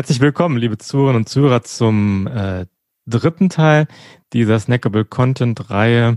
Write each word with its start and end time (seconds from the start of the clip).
Herzlich 0.00 0.20
willkommen, 0.20 0.56
liebe 0.56 0.78
Zuhörerinnen 0.78 1.24
und 1.24 1.28
Zuhörer, 1.28 1.62
zum 1.62 2.26
äh, 2.26 2.64
dritten 3.04 3.50
Teil 3.50 3.86
dieser 4.32 4.58
Snackable 4.58 5.04
Content 5.04 5.68
Reihe. 5.68 6.16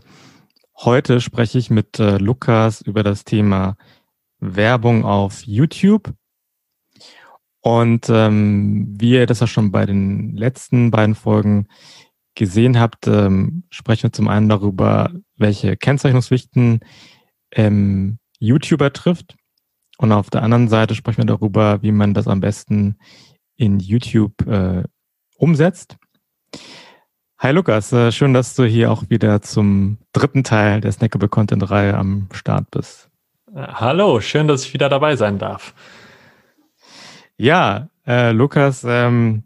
Heute 0.78 1.20
spreche 1.20 1.58
ich 1.58 1.70
mit 1.70 2.00
äh, 2.00 2.16
Lukas 2.18 2.80
über 2.80 3.04
das 3.04 3.26
Thema 3.26 3.76
Werbung 4.40 5.04
auf 5.04 5.42
YouTube. 5.42 6.14
Und 7.60 8.08
ähm, 8.08 8.88
wie 8.98 9.16
ihr 9.16 9.26
das 9.26 9.42
ja 9.42 9.48
schon 9.48 9.74
bei 9.74 9.86
den 9.86 10.38
letzten 10.38 10.90
beiden 10.90 11.14
Folgen 11.14 11.68
gesehen 12.36 12.80
habt, 12.80 13.06
ähm, 13.08 13.64
sprechen 13.70 14.04
wir 14.04 14.14
zum 14.14 14.30
einen 14.30 14.48
darüber, 14.48 15.12
welche 15.36 15.76
Kennzeichnungspflichten 15.76 16.80
ähm, 17.52 18.18
YouTuber 18.40 18.94
trifft. 18.94 19.36
Und 19.98 20.14
auf 20.14 20.30
der 20.30 20.42
anderen 20.42 20.70
Seite 20.70 20.96
sprechen 20.96 21.18
wir 21.18 21.26
darüber, 21.26 21.84
wie 21.84 21.92
man 21.92 22.14
das 22.14 22.30
am 22.30 22.40
besten 22.40 22.96
in 23.56 23.80
YouTube 23.80 24.46
äh, 24.48 24.84
umsetzt. 25.38 25.98
Hi 27.40 27.52
Lukas, 27.52 27.92
äh, 27.92 28.12
schön, 28.12 28.34
dass 28.34 28.56
du 28.56 28.64
hier 28.64 28.92
auch 28.92 29.10
wieder 29.10 29.42
zum 29.42 29.98
dritten 30.14 30.44
Teil 30.44 30.80
der 30.80 30.92
Snackable 30.92 31.28
Content 31.28 31.70
Reihe 31.70 31.96
am 31.96 32.30
Start 32.32 32.72
bist. 32.72 33.10
Äh, 33.54 33.68
hallo, 33.68 34.22
schön, 34.22 34.48
dass 34.48 34.64
ich 34.64 34.74
wieder 34.74 34.90
dabei 34.90 35.16
sein 35.16 35.40
darf. 35.40 35.74
Ja, 37.38 37.90
äh, 38.08 38.32
Lukas, 38.32 38.86
ähm, 38.88 39.44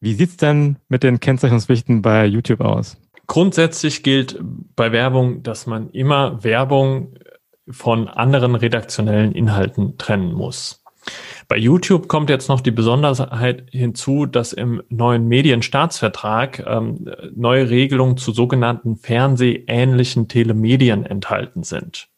wie 0.00 0.14
sieht's 0.14 0.36
denn 0.36 0.76
mit 0.88 1.02
den 1.02 1.20
Kennzeichnungspflichten 1.20 2.02
bei 2.02 2.26
YouTube 2.26 2.60
aus? 2.60 2.98
Grundsätzlich 3.26 4.02
gilt 4.02 4.38
bei 4.40 4.92
Werbung, 4.92 5.42
dass 5.42 5.66
man 5.66 5.90
immer 5.90 6.44
Werbung 6.44 7.14
von 7.68 8.08
anderen 8.08 8.54
redaktionellen 8.54 9.32
Inhalten 9.32 9.98
trennen 9.98 10.32
muss. 10.32 10.84
Bei 11.48 11.56
YouTube 11.56 12.08
kommt 12.08 12.28
jetzt 12.28 12.48
noch 12.48 12.60
die 12.60 12.72
Besonderheit 12.72 13.68
hinzu, 13.70 14.26
dass 14.26 14.52
im 14.52 14.82
neuen 14.88 15.28
Medienstaatsvertrag 15.28 16.64
ähm, 16.66 17.08
neue 17.34 17.70
Regelungen 17.70 18.16
zu 18.16 18.32
sogenannten 18.32 18.96
fernsehähnlichen 18.96 20.26
Telemedien 20.26 21.06
enthalten 21.06 21.62
sind. 21.62 22.08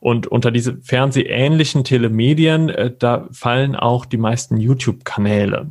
Und 0.00 0.26
unter 0.26 0.50
diese 0.50 0.78
fernsehähnlichen 0.78 1.84
Telemedien, 1.84 2.70
äh, 2.70 2.94
da 2.98 3.28
fallen 3.30 3.76
auch 3.76 4.06
die 4.06 4.18
meisten 4.18 4.56
YouTube-Kanäle. 4.56 5.70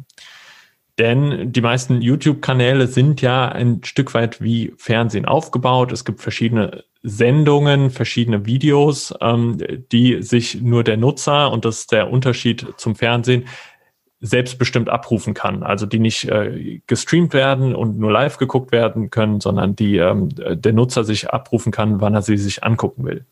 Denn 0.97 1.51
die 1.51 1.61
meisten 1.61 2.01
YouTube-Kanäle 2.01 2.87
sind 2.87 3.21
ja 3.21 3.49
ein 3.49 3.83
Stück 3.83 4.13
weit 4.13 4.41
wie 4.41 4.73
Fernsehen 4.77 5.25
aufgebaut. 5.25 5.91
Es 5.91 6.05
gibt 6.05 6.21
verschiedene 6.21 6.85
Sendungen, 7.07 7.91
verschiedene 7.91 8.45
Videos, 8.45 9.13
ähm, 9.21 9.57
die 9.91 10.23
sich 10.23 10.61
nur 10.61 10.83
der 10.83 10.97
Nutzer, 10.97 11.51
und 11.51 11.63
das 11.63 11.79
ist 11.79 11.91
der 11.91 12.09
Unterschied 12.09 12.65
zum 12.77 12.95
Fernsehen, 12.95 13.45
selbstbestimmt 14.21 14.89
abrufen 14.89 15.33
kann. 15.35 15.61
Also 15.61 15.85
die 15.85 15.99
nicht 15.99 16.25
äh, 16.29 16.81
gestreamt 16.87 17.33
werden 17.33 17.75
und 17.75 17.99
nur 17.99 18.11
live 18.11 18.37
geguckt 18.37 18.71
werden 18.71 19.11
können, 19.11 19.39
sondern 19.39 19.75
die 19.75 19.97
ähm, 19.97 20.29
der 20.33 20.73
Nutzer 20.73 21.03
sich 21.03 21.29
abrufen 21.29 21.71
kann, 21.71 22.01
wann 22.01 22.15
er 22.15 22.21
sie 22.23 22.37
sich 22.37 22.63
angucken 22.63 23.05
will. 23.05 23.25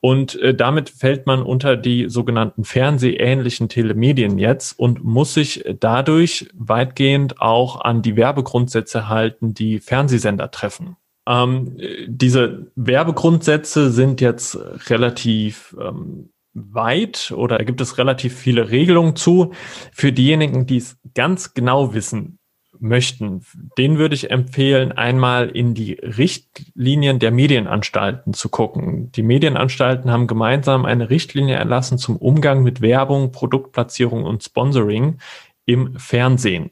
Und 0.00 0.40
äh, 0.40 0.54
damit 0.54 0.88
fällt 0.88 1.26
man 1.26 1.42
unter 1.42 1.76
die 1.76 2.08
sogenannten 2.08 2.64
fernsehähnlichen 2.64 3.68
Telemedien 3.68 4.38
jetzt 4.38 4.78
und 4.78 5.04
muss 5.04 5.34
sich 5.34 5.64
dadurch 5.80 6.48
weitgehend 6.54 7.40
auch 7.40 7.80
an 7.80 8.00
die 8.00 8.16
Werbegrundsätze 8.16 9.08
halten, 9.08 9.54
die 9.54 9.80
Fernsehsender 9.80 10.50
treffen. 10.50 10.96
Ähm, 11.28 11.76
diese 12.06 12.72
Werbegrundsätze 12.74 13.92
sind 13.92 14.22
jetzt 14.22 14.58
relativ 14.88 15.76
ähm, 15.78 16.30
weit 16.54 17.32
oder 17.36 17.58
gibt 17.58 17.82
es 17.82 17.98
relativ 17.98 18.34
viele 18.34 18.70
Regelungen 18.70 19.14
zu. 19.14 19.52
Für 19.92 20.10
diejenigen, 20.10 20.66
die 20.66 20.78
es 20.78 20.96
ganz 21.14 21.52
genau 21.52 21.92
wissen, 21.92 22.38
möchten, 22.80 23.42
den 23.76 23.98
würde 23.98 24.14
ich 24.14 24.30
empfehlen, 24.30 24.92
einmal 24.92 25.48
in 25.48 25.74
die 25.74 25.94
Richtlinien 25.94 27.18
der 27.18 27.30
Medienanstalten 27.30 28.32
zu 28.32 28.48
gucken. 28.48 29.12
Die 29.12 29.22
Medienanstalten 29.22 30.10
haben 30.10 30.26
gemeinsam 30.26 30.84
eine 30.84 31.10
Richtlinie 31.10 31.56
erlassen 31.56 31.98
zum 31.98 32.16
Umgang 32.16 32.62
mit 32.62 32.80
Werbung, 32.80 33.32
Produktplatzierung 33.32 34.24
und 34.24 34.44
Sponsoring 34.44 35.18
im 35.66 35.98
Fernsehen. 35.98 36.70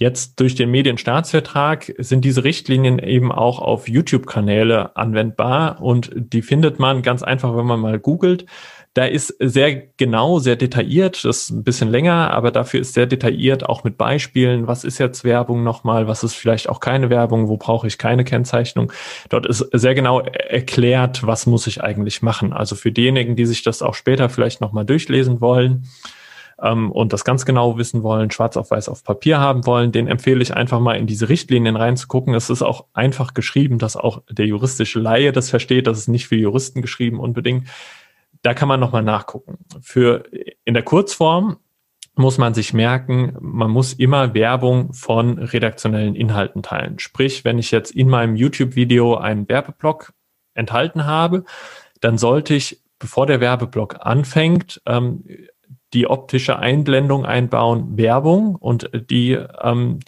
Jetzt 0.00 0.38
durch 0.38 0.54
den 0.54 0.70
Medienstaatsvertrag 0.70 1.92
sind 1.98 2.24
diese 2.24 2.44
Richtlinien 2.44 3.00
eben 3.00 3.32
auch 3.32 3.58
auf 3.58 3.88
YouTube-Kanäle 3.88 4.94
anwendbar 4.96 5.82
und 5.82 6.12
die 6.14 6.42
findet 6.42 6.78
man 6.78 7.02
ganz 7.02 7.24
einfach, 7.24 7.56
wenn 7.56 7.66
man 7.66 7.80
mal 7.80 7.98
googelt. 7.98 8.46
Da 8.94 9.06
ist 9.06 9.34
sehr 9.40 9.88
genau, 9.96 10.38
sehr 10.38 10.54
detailliert, 10.54 11.24
das 11.24 11.40
ist 11.40 11.50
ein 11.50 11.64
bisschen 11.64 11.88
länger, 11.88 12.30
aber 12.30 12.52
dafür 12.52 12.78
ist 12.78 12.94
sehr 12.94 13.06
detailliert, 13.06 13.68
auch 13.68 13.82
mit 13.82 13.98
Beispielen, 13.98 14.68
was 14.68 14.84
ist 14.84 14.98
jetzt 14.98 15.24
Werbung 15.24 15.64
nochmal, 15.64 16.06
was 16.06 16.22
ist 16.22 16.34
vielleicht 16.34 16.68
auch 16.68 16.78
keine 16.78 17.10
Werbung, 17.10 17.48
wo 17.48 17.56
brauche 17.56 17.88
ich 17.88 17.98
keine 17.98 18.22
Kennzeichnung. 18.22 18.92
Dort 19.30 19.46
ist 19.46 19.66
sehr 19.72 19.96
genau 19.96 20.20
erklärt, 20.20 21.26
was 21.26 21.46
muss 21.46 21.66
ich 21.66 21.82
eigentlich 21.82 22.22
machen. 22.22 22.52
Also 22.52 22.76
für 22.76 22.92
diejenigen, 22.92 23.34
die 23.34 23.46
sich 23.46 23.64
das 23.64 23.82
auch 23.82 23.94
später 23.94 24.28
vielleicht 24.28 24.60
nochmal 24.60 24.84
durchlesen 24.84 25.40
wollen, 25.40 25.88
ähm, 26.60 26.90
und 26.92 27.12
das 27.12 27.24
ganz 27.24 27.44
genau 27.44 27.78
wissen 27.78 28.02
wollen, 28.02 28.30
schwarz 28.30 28.56
auf 28.56 28.70
weiß 28.70 28.88
auf 28.88 29.04
Papier 29.04 29.38
haben 29.38 29.66
wollen, 29.66 29.92
den 29.92 30.08
empfehle 30.08 30.42
ich 30.42 30.54
einfach 30.54 30.80
mal 30.80 30.96
in 30.96 31.06
diese 31.06 31.28
Richtlinien 31.28 31.76
reinzugucken. 31.76 32.34
Es 32.34 32.50
ist 32.50 32.62
auch 32.62 32.86
einfach 32.92 33.34
geschrieben, 33.34 33.78
dass 33.78 33.96
auch 33.96 34.22
der 34.30 34.46
juristische 34.46 35.00
Laie 35.00 35.32
das 35.32 35.50
versteht. 35.50 35.86
Das 35.86 35.98
ist 35.98 36.08
nicht 36.08 36.28
für 36.28 36.36
Juristen 36.36 36.82
geschrieben 36.82 37.20
unbedingt 37.20 37.64
da 38.42 38.54
kann 38.54 38.68
man 38.68 38.80
nochmal 38.80 39.02
nachgucken. 39.02 39.58
Für 39.80 40.24
in 40.64 40.74
der 40.74 40.82
Kurzform 40.82 41.58
muss 42.14 42.38
man 42.38 42.54
sich 42.54 42.72
merken, 42.72 43.36
man 43.40 43.70
muss 43.70 43.92
immer 43.92 44.34
Werbung 44.34 44.92
von 44.92 45.38
redaktionellen 45.38 46.16
Inhalten 46.16 46.62
teilen. 46.62 46.98
Sprich, 46.98 47.44
wenn 47.44 47.58
ich 47.58 47.70
jetzt 47.70 47.92
in 47.92 48.08
meinem 48.08 48.36
YouTube-Video 48.36 49.16
einen 49.16 49.48
Werbeblock 49.48 50.12
enthalten 50.54 51.06
habe, 51.06 51.44
dann 52.00 52.18
sollte 52.18 52.54
ich, 52.54 52.82
bevor 52.98 53.26
der 53.26 53.40
Werbeblock 53.40 53.98
anfängt, 54.00 54.82
ähm, 54.86 55.24
die 55.92 56.06
optische 56.06 56.58
Einblendung 56.58 57.24
einbauen, 57.24 57.96
Werbung 57.96 58.56
und 58.56 58.90
die 59.10 59.38
ähm, 59.62 60.00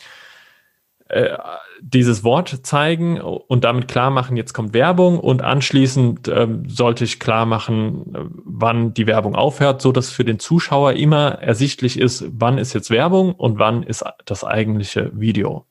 äh, 1.09 1.37
dieses 1.83 2.23
Wort 2.23 2.65
zeigen 2.65 3.21
und 3.21 3.65
damit 3.65 3.89
klar 3.89 4.11
machen, 4.11 4.37
jetzt 4.37 4.53
kommt 4.53 4.75
Werbung 4.75 5.19
und 5.19 5.43
anschließend 5.43 6.29
ähm, 6.29 6.69
sollte 6.69 7.05
ich 7.05 7.19
klar 7.19 7.47
machen, 7.47 8.31
wann 8.45 8.93
die 8.93 9.07
Werbung 9.07 9.35
aufhört, 9.35 9.81
so 9.81 9.93
dass 9.93 10.11
für 10.11 10.25
den 10.25 10.39
Zuschauer 10.39 10.93
immer 10.93 11.41
ersichtlich 11.41 11.99
ist, 11.99 12.27
wann 12.31 12.59
ist 12.59 12.75
jetzt 12.75 12.91
Werbung 12.91 13.33
und 13.33 13.59
wann 13.59 13.83
ist 13.83 14.05
das 14.27 14.45
eigentliche 14.45 15.11
Video. 15.19 15.65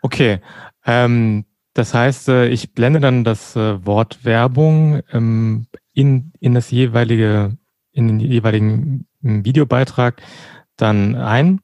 Okay, 0.00 0.40
ähm, 0.86 1.44
das 1.74 1.92
heißt, 1.92 2.28
äh, 2.28 2.48
ich 2.48 2.72
blende 2.72 3.00
dann 3.00 3.24
das 3.24 3.56
äh, 3.56 3.84
Wort 3.84 4.24
Werbung 4.24 5.02
ähm, 5.12 5.66
in, 5.92 6.32
in 6.40 6.54
das 6.54 6.70
jeweilige, 6.70 7.58
in 7.92 8.08
den 8.08 8.20
jeweiligen 8.20 9.06
Videobeitrag 9.44 10.22
dann 10.76 11.14
ein. 11.14 11.60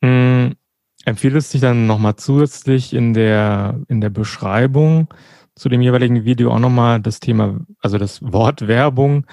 Mm, 0.00 0.52
Empfiehlst 1.04 1.52
du 1.52 1.56
dich 1.56 1.62
dann 1.62 1.86
nochmal 1.86 2.16
zusätzlich 2.16 2.92
in 2.92 3.14
der, 3.14 3.80
in 3.88 4.00
der 4.00 4.10
Beschreibung 4.10 5.08
zu 5.56 5.68
dem 5.68 5.80
jeweiligen 5.80 6.24
Video 6.24 6.52
auch 6.52 6.58
nochmal 6.58 7.00
das 7.00 7.20
Thema, 7.20 7.58
also 7.80 7.96
das 7.96 8.20
Wort 8.22 8.68
Werbung 8.68 9.26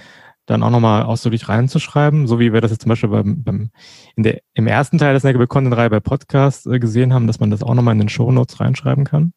dann 0.46 0.64
auch 0.64 0.70
nochmal 0.70 1.04
ausdrücklich 1.04 1.50
reinzuschreiben, 1.50 2.26
so 2.26 2.40
wie 2.40 2.54
wir 2.54 2.62
das 2.62 2.72
jetzt 2.72 2.84
zum 2.84 2.90
Beispiel 2.90 3.10
beim, 3.10 3.44
beim 3.44 3.70
in 4.16 4.24
der, 4.24 4.40
im 4.54 4.66
ersten 4.66 4.98
Teil 4.98 5.14
des 5.14 5.22
Snackable 5.22 5.48
Content 5.48 5.76
Reihe 5.76 5.90
bei 5.90 6.00
Podcast 6.00 6.68
äh, 6.68 6.80
gesehen 6.80 7.14
haben, 7.14 7.28
dass 7.28 7.42
man 7.42 7.52
das 7.52 7.64
auch 7.64 7.74
nochmal 7.74 7.94
in 7.94 8.00
den 8.00 8.10
Show 8.10 8.32
Notes 8.32 8.62
reinschreiben 8.62 9.04
kann? 9.04 9.34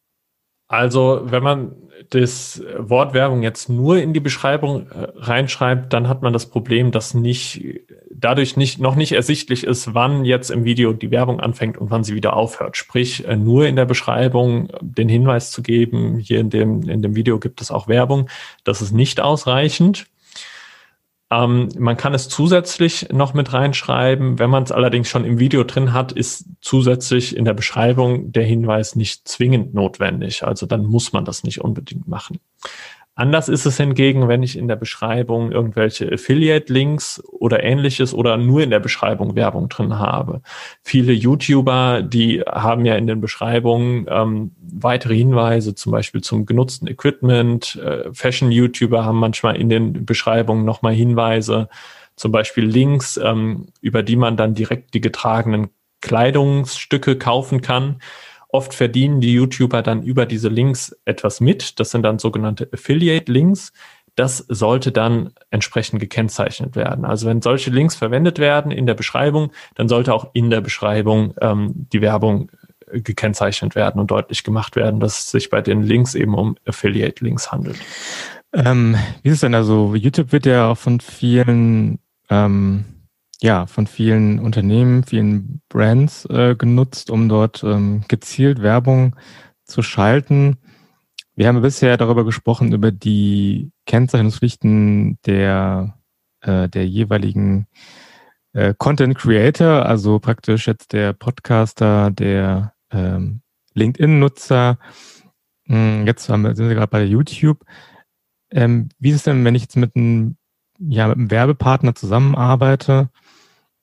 Also, 0.70 1.22
wenn 1.24 1.42
man 1.42 1.72
das 2.10 2.62
Wort 2.78 3.12
Werbung 3.12 3.42
jetzt 3.42 3.68
nur 3.68 3.98
in 3.98 4.12
die 4.12 4.20
Beschreibung 4.20 4.86
äh, 4.86 5.08
reinschreibt, 5.16 5.92
dann 5.92 6.08
hat 6.08 6.22
man 6.22 6.32
das 6.32 6.46
Problem, 6.46 6.92
dass 6.92 7.12
nicht 7.12 7.64
dadurch 8.08 8.56
nicht 8.56 8.78
noch 8.78 8.94
nicht 8.94 9.10
ersichtlich 9.10 9.64
ist, 9.64 9.94
wann 9.94 10.24
jetzt 10.24 10.48
im 10.48 10.64
Video 10.64 10.92
die 10.92 11.10
Werbung 11.10 11.40
anfängt 11.40 11.76
und 11.76 11.90
wann 11.90 12.04
sie 12.04 12.14
wieder 12.14 12.34
aufhört. 12.36 12.76
Sprich, 12.76 13.26
äh, 13.26 13.36
nur 13.36 13.66
in 13.66 13.74
der 13.74 13.84
Beschreibung 13.84 14.68
den 14.80 15.08
Hinweis 15.08 15.50
zu 15.50 15.60
geben, 15.60 16.18
hier 16.18 16.38
in 16.38 16.50
dem 16.50 16.88
in 16.88 17.02
dem 17.02 17.16
Video 17.16 17.40
gibt 17.40 17.60
es 17.60 17.72
auch 17.72 17.88
Werbung, 17.88 18.28
das 18.62 18.80
ist 18.80 18.92
nicht 18.92 19.20
ausreichend. 19.20 20.06
Ähm, 21.32 21.68
man 21.78 21.96
kann 21.96 22.12
es 22.12 22.28
zusätzlich 22.28 23.08
noch 23.12 23.34
mit 23.34 23.52
reinschreiben. 23.52 24.38
Wenn 24.38 24.50
man 24.50 24.64
es 24.64 24.72
allerdings 24.72 25.08
schon 25.08 25.24
im 25.24 25.38
Video 25.38 25.62
drin 25.62 25.92
hat, 25.92 26.10
ist 26.12 26.46
zusätzlich 26.60 27.36
in 27.36 27.44
der 27.44 27.54
Beschreibung 27.54 28.32
der 28.32 28.44
Hinweis 28.44 28.96
nicht 28.96 29.28
zwingend 29.28 29.72
notwendig. 29.72 30.44
Also 30.44 30.66
dann 30.66 30.84
muss 30.84 31.12
man 31.12 31.24
das 31.24 31.44
nicht 31.44 31.60
unbedingt 31.60 32.08
machen. 32.08 32.40
Anders 33.20 33.50
ist 33.50 33.66
es 33.66 33.76
hingegen, 33.76 34.28
wenn 34.28 34.42
ich 34.42 34.56
in 34.56 34.66
der 34.66 34.76
Beschreibung 34.76 35.52
irgendwelche 35.52 36.10
Affiliate-Links 36.10 37.22
oder 37.26 37.62
ähnliches 37.62 38.14
oder 38.14 38.38
nur 38.38 38.62
in 38.62 38.70
der 38.70 38.80
Beschreibung 38.80 39.36
Werbung 39.36 39.68
drin 39.68 39.98
habe. 39.98 40.40
Viele 40.82 41.12
YouTuber, 41.12 42.00
die 42.00 42.40
haben 42.40 42.86
ja 42.86 42.94
in 42.94 43.06
den 43.06 43.20
Beschreibungen 43.20 44.06
ähm, 44.08 44.52
weitere 44.72 45.14
Hinweise, 45.16 45.74
zum 45.74 45.92
Beispiel 45.92 46.22
zum 46.22 46.46
genutzten 46.46 46.88
Equipment. 46.88 47.76
Äh, 47.76 48.10
Fashion-YouTuber 48.10 49.04
haben 49.04 49.18
manchmal 49.18 49.56
in 49.56 49.68
den 49.68 50.06
Beschreibungen 50.06 50.64
nochmal 50.64 50.94
Hinweise 50.94 51.68
zum 52.16 52.32
Beispiel 52.32 52.64
Links, 52.64 53.20
ähm, 53.22 53.66
über 53.82 54.02
die 54.02 54.16
man 54.16 54.38
dann 54.38 54.54
direkt 54.54 54.94
die 54.94 55.02
getragenen 55.02 55.68
Kleidungsstücke 56.00 57.16
kaufen 57.16 57.60
kann. 57.60 58.00
Oft 58.52 58.74
verdienen 58.74 59.20
die 59.20 59.32
YouTuber 59.34 59.82
dann 59.82 60.02
über 60.02 60.26
diese 60.26 60.48
Links 60.48 60.96
etwas 61.04 61.40
mit. 61.40 61.78
Das 61.78 61.90
sind 61.90 62.02
dann 62.02 62.18
sogenannte 62.18 62.68
Affiliate-Links. 62.72 63.72
Das 64.16 64.38
sollte 64.48 64.90
dann 64.90 65.30
entsprechend 65.50 66.00
gekennzeichnet 66.00 66.74
werden. 66.74 67.04
Also 67.04 67.28
wenn 67.28 67.42
solche 67.42 67.70
Links 67.70 67.94
verwendet 67.94 68.38
werden 68.38 68.72
in 68.72 68.86
der 68.86 68.94
Beschreibung, 68.94 69.52
dann 69.76 69.88
sollte 69.88 70.12
auch 70.12 70.30
in 70.32 70.50
der 70.50 70.60
Beschreibung 70.60 71.34
ähm, 71.40 71.86
die 71.92 72.00
Werbung 72.00 72.50
äh, 72.90 73.00
gekennzeichnet 73.00 73.76
werden 73.76 74.00
und 74.00 74.10
deutlich 74.10 74.42
gemacht 74.42 74.74
werden, 74.74 74.98
dass 74.98 75.20
es 75.20 75.30
sich 75.30 75.48
bei 75.48 75.60
den 75.60 75.82
Links 75.82 76.14
eben 76.14 76.34
um 76.34 76.56
Affiliate-Links 76.66 77.52
handelt. 77.52 77.78
Ähm, 78.52 78.96
wie 79.22 79.28
ist 79.28 79.34
es 79.34 79.40
denn 79.40 79.54
also? 79.54 79.94
YouTube 79.94 80.32
wird 80.32 80.44
ja 80.44 80.70
auch 80.70 80.78
von 80.78 80.98
vielen 80.98 82.00
ähm, 82.28 82.84
ja, 83.42 83.66
von 83.66 83.86
vielen 83.86 84.38
Unternehmen, 84.38 85.02
vielen 85.04 85.62
Brands 85.68 86.26
äh, 86.26 86.54
genutzt, 86.56 87.10
um 87.10 87.28
dort 87.28 87.64
ähm, 87.64 88.04
gezielt 88.08 88.60
Werbung 88.62 89.16
zu 89.64 89.82
schalten. 89.82 90.58
Wir 91.34 91.48
haben 91.48 91.62
bisher 91.62 91.96
darüber 91.96 92.24
gesprochen, 92.24 92.72
über 92.72 92.92
die 92.92 93.70
Kennzeichnungspflichten 93.86 95.18
der, 95.24 95.96
äh, 96.42 96.68
der 96.68 96.86
jeweiligen 96.86 97.66
äh, 98.52 98.74
Content 98.76 99.16
Creator, 99.16 99.86
also 99.86 100.18
praktisch 100.18 100.66
jetzt 100.66 100.92
der 100.92 101.14
Podcaster, 101.14 102.10
der 102.10 102.74
ähm, 102.90 103.40
LinkedIn-Nutzer. 103.72 104.78
Hm, 105.66 106.06
jetzt 106.06 106.24
sind 106.24 106.58
wir 106.58 106.74
gerade 106.74 106.88
bei 106.88 107.04
YouTube. 107.04 107.64
Ähm, 108.50 108.90
wie 108.98 109.10
ist 109.10 109.16
es 109.16 109.22
denn, 109.22 109.44
wenn 109.44 109.54
ich 109.54 109.62
jetzt 109.62 109.76
mit 109.76 109.96
einem, 109.96 110.36
ja, 110.78 111.08
mit 111.08 111.16
einem 111.16 111.30
Werbepartner 111.30 111.94
zusammenarbeite 111.94 113.08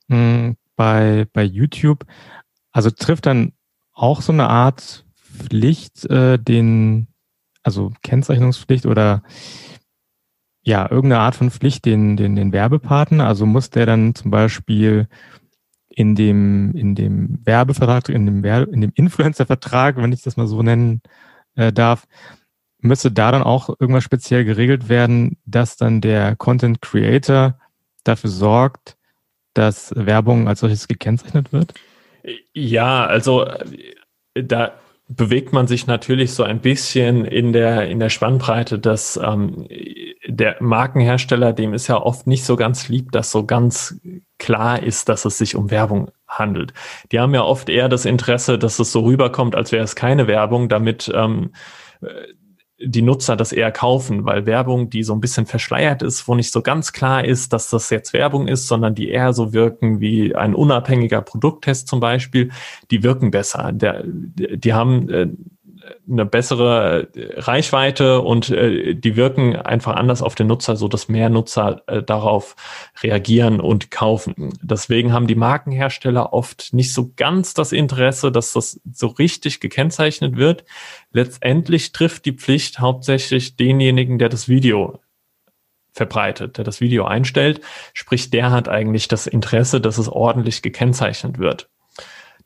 mh, 0.08 0.56
bei, 0.76 1.28
bei 1.34 1.44
YouTube. 1.44 2.06
Also 2.72 2.92
trifft 2.92 3.26
dann 3.26 3.54
auch 3.94 4.22
so 4.22 4.32
eine 4.32 4.50
Art 4.50 5.06
Pflicht, 5.16 6.06
äh, 6.06 6.38
den, 6.38 7.08
also 7.64 7.92
Kennzeichnungspflicht 8.04 8.86
oder 8.86 9.24
ja, 10.62 10.90
irgendeine 10.90 11.22
Art 11.22 11.36
von 11.36 11.50
Pflicht 11.50 11.86
den, 11.86 12.18
den, 12.18 12.36
den 12.36 12.52
Werbepartner. 12.52 13.26
Also 13.26 13.46
muss 13.46 13.70
der 13.70 13.86
dann 13.86 14.16
zum 14.16 14.32
Beispiel 14.32 15.08
in 15.88 16.14
dem, 16.14 16.76
in 16.76 16.94
dem 16.94 17.40
Werbevertrag, 17.46 18.10
in 18.10 18.26
dem, 18.26 18.44
Werbe, 18.44 18.72
in 18.72 18.82
dem 18.82 18.92
Influencer-Vertrag, 18.94 19.98
wenn 19.98 20.12
ich 20.12 20.22
das 20.22 20.38
mal 20.38 20.46
so 20.46 20.62
nennen 20.62 21.02
äh, 21.56 21.72
darf, 21.72 22.06
müsste 22.80 23.12
da 23.12 23.32
dann 23.32 23.44
auch 23.44 23.70
irgendwas 23.80 24.04
speziell 24.04 24.46
geregelt 24.46 24.90
werden, 24.90 25.38
dass 25.46 25.78
dann 25.78 26.02
der 26.02 26.36
Content 26.36 26.82
Creator 26.82 27.58
dafür 28.04 28.30
sorgt, 28.30 28.97
dass 29.58 29.94
Werbung 29.96 30.48
als 30.48 30.60
solches 30.62 30.88
gekennzeichnet 30.88 31.52
wird? 31.52 31.74
Ja, 32.54 33.06
also 33.06 33.46
äh, 33.46 34.44
da 34.44 34.74
bewegt 35.10 35.54
man 35.54 35.68
sich 35.68 35.88
natürlich 35.88 36.34
so 36.34 36.44
ein 36.44 36.60
bisschen 36.60 37.24
in 37.24 37.54
der, 37.54 37.88
in 37.88 38.00
der 38.00 38.10
Spannbreite, 38.10 38.78
dass 38.78 39.18
ähm, 39.18 39.66
der 40.28 40.58
Markenhersteller, 40.60 41.54
dem 41.54 41.74
ist 41.74 41.88
ja 41.88 41.98
oft 42.02 42.28
nicht 42.28 42.44
so 42.44 42.58
ganz 42.58 42.90
lieb, 42.90 43.14
dass 43.14 43.32
so 43.32 43.46
ganz 43.46 44.02
klar 44.38 44.84
ist, 44.84 45.08
dass 45.08 45.24
es 45.24 45.38
sich 45.38 45.56
um 45.56 45.72
Werbung 45.72 46.12
handelt. 46.28 46.74
Die 47.12 47.20
haben 47.20 47.34
ja 47.34 47.44
oft 47.44 47.70
eher 47.70 47.88
das 47.88 48.04
Interesse, 48.04 48.60
dass 48.60 48.80
es 48.80 48.92
so 48.92 49.06
rüberkommt, 49.06 49.56
als 49.56 49.72
wäre 49.72 49.84
es 49.84 49.96
keine 49.96 50.28
Werbung, 50.28 50.68
damit 50.68 51.10
ähm, 51.16 51.52
die 52.80 53.02
Nutzer 53.02 53.36
das 53.36 53.52
eher 53.52 53.72
kaufen, 53.72 54.26
weil 54.26 54.46
Werbung, 54.46 54.90
die 54.90 55.04
so 55.04 55.14
ein 55.14 55.20
bisschen 55.20 55.48
verschleiert 55.48 56.04
ist, 56.04 56.28
wo 56.28 56.36
nicht 56.36 56.52
so 56.52 56.62
ganz 56.62 56.94
klar 56.94 57.26
ist, 57.26 57.52
dass 57.52 57.70
das 57.72 57.90
jetzt 57.90 58.14
Werbung 58.14 58.48
ist, 58.48 58.68
sondern 58.68 58.94
die 58.94 59.10
eher 59.10 59.34
so 59.34 59.52
wirken 59.52 60.00
wie 60.00 60.36
ein 60.36 60.54
unabhängiger 60.54 61.22
Produkttest 61.22 61.88
zum 61.88 62.00
Beispiel, 62.00 62.52
die 62.92 63.02
wirken 63.02 63.32
besser. 63.32 63.72
Der, 63.74 64.04
die 64.06 64.74
haben 64.74 65.10
äh, 65.10 65.28
eine 66.10 66.26
bessere 66.26 67.08
äh, 67.16 67.40
Reichweite 67.40 68.22
und 68.22 68.50
äh, 68.50 68.96
die 68.96 69.16
wirken 69.16 69.56
einfach 69.56 69.96
anders 69.96 70.22
auf 70.22 70.36
den 70.36 70.48
Nutzer, 70.48 70.76
so 70.76 70.88
dass 70.88 71.08
mehr 71.08 71.30
Nutzer 71.30 71.82
äh, 71.88 72.04
darauf 72.04 72.56
reagieren 73.02 73.60
und 73.60 73.92
kaufen. 73.92 74.54
Deswegen 74.62 75.14
haben 75.14 75.28
die 75.28 75.36
Markenhersteller 75.36 76.34
oft 76.34 76.74
nicht 76.74 76.94
so 76.94 77.12
ganz 77.16 77.54
das 77.54 77.72
Interesse, 77.72 78.32
dass 78.32 78.54
das 78.54 78.80
so 78.92 79.08
richtig 79.08 79.60
gekennzeichnet 79.60 80.38
wird. 80.38 80.66
Letztendlich 81.12 81.92
trifft 81.92 82.26
die 82.26 82.34
Pflicht 82.34 82.80
hauptsächlich 82.80 83.56
denjenigen, 83.56 84.20
der 84.20 84.30
das 84.30 84.48
Video 84.48 85.00
verbreitet, 85.94 86.58
der 86.58 86.64
das 86.64 86.80
Video 86.80 87.06
einstellt. 87.06 87.62
Sprich, 87.94 88.30
der 88.30 88.52
hat 88.52 88.70
eigentlich 88.70 89.08
das 89.08 89.28
Interesse, 89.28 89.82
dass 89.82 89.98
es 89.98 90.08
ordentlich 90.08 90.62
gekennzeichnet 90.62 91.40
wird. 91.40 91.70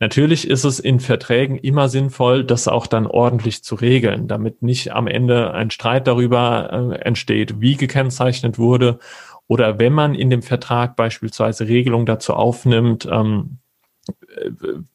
Natürlich 0.02 0.50
ist 0.50 0.64
es 0.64 0.80
in 0.80 1.00
Verträgen 1.00 1.60
immer 1.60 1.88
sinnvoll, 1.88 2.44
das 2.44 2.68
auch 2.68 2.88
dann 2.88 3.06
ordentlich 3.06 3.64
zu 3.64 3.76
regeln, 3.76 4.28
damit 4.28 4.64
nicht 4.64 4.92
am 4.94 5.06
Ende 5.06 5.54
ein 5.54 5.70
Streit 5.70 6.08
darüber 6.08 6.92
äh, 6.92 7.02
entsteht, 7.02 7.62
wie 7.62 7.76
gekennzeichnet 7.78 8.58
wurde 8.58 8.98
oder 9.46 9.78
wenn 9.78 9.94
man 9.94 10.16
in 10.16 10.32
dem 10.32 10.42
Vertrag 10.42 10.96
beispielsweise 10.96 11.68
Regelungen 11.68 12.08
dazu 12.08 12.34
aufnimmt, 12.34 13.08
ähm, 13.12 13.60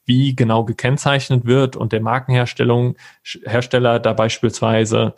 wie 0.04 0.34
genau 0.34 0.64
gekennzeichnet 0.64 1.46
wird 1.46 1.76
und 1.76 1.92
der 1.92 2.00
Markenherstellung 2.00 2.96
Hersteller 3.44 4.00
da 4.00 4.12
beispielsweise 4.12 5.14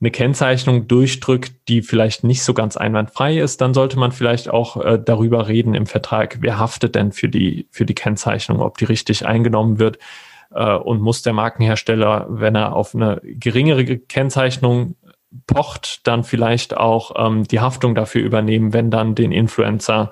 eine 0.00 0.10
Kennzeichnung 0.10 0.88
durchdrückt, 0.88 1.68
die 1.68 1.82
vielleicht 1.82 2.22
nicht 2.22 2.42
so 2.42 2.52
ganz 2.52 2.76
einwandfrei 2.76 3.38
ist, 3.38 3.60
dann 3.60 3.72
sollte 3.72 3.98
man 3.98 4.12
vielleicht 4.12 4.48
auch 4.50 4.76
äh, 4.76 5.00
darüber 5.02 5.48
reden 5.48 5.74
im 5.74 5.86
Vertrag, 5.86 6.38
wer 6.40 6.58
haftet 6.58 6.94
denn 6.94 7.12
für 7.12 7.28
die, 7.28 7.66
für 7.70 7.86
die 7.86 7.94
Kennzeichnung, 7.94 8.60
ob 8.60 8.76
die 8.78 8.84
richtig 8.84 9.26
eingenommen 9.26 9.78
wird 9.78 9.98
äh, 10.54 10.74
und 10.74 11.00
muss 11.00 11.22
der 11.22 11.32
Markenhersteller, 11.32 12.26
wenn 12.28 12.54
er 12.54 12.74
auf 12.74 12.94
eine 12.94 13.20
geringere 13.22 13.98
Kennzeichnung 13.98 14.96
pocht, 15.46 16.06
dann 16.06 16.24
vielleicht 16.24 16.76
auch 16.76 17.12
ähm, 17.16 17.44
die 17.44 17.60
Haftung 17.60 17.94
dafür 17.94 18.22
übernehmen, 18.22 18.72
wenn 18.72 18.90
dann 18.90 19.14
den 19.14 19.32
Influencer 19.32 20.10